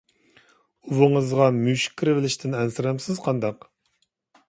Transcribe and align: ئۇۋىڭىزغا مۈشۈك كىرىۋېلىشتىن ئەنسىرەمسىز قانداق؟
ئۇۋىڭىزغا 0.95 1.51
مۈشۈك 1.61 1.95
كىرىۋېلىشتىن 2.01 2.59
ئەنسىرەمسىز 2.63 3.25
قانداق؟ 3.29 3.73